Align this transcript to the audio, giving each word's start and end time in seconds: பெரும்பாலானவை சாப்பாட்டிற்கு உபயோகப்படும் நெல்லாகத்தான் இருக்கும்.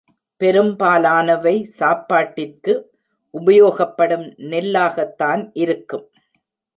பெரும்பாலானவை 0.41 1.53
சாப்பாட்டிற்கு 1.79 2.73
உபயோகப்படும் 3.33 4.25
நெல்லாகத்தான் 4.49 5.43
இருக்கும். 5.55 6.05